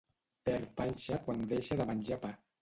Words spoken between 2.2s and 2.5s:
pa.